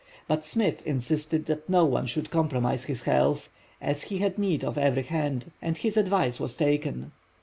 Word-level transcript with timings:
But 0.27 0.43
Smith 0.43 0.81
insisted 0.83 1.45
that 1.45 1.69
no 1.69 1.85
one 1.85 2.07
should 2.07 2.31
compromise 2.31 2.85
his 2.85 3.03
health, 3.03 3.49
as 3.79 4.05
he 4.05 4.17
had 4.17 4.39
need 4.39 4.63
of 4.63 4.75
every 4.75 5.03
hand; 5.03 5.51
and 5.61 5.77
his 5.77 5.95
advice 5.95 6.39
was 6.39 6.55
taken. 6.55 7.11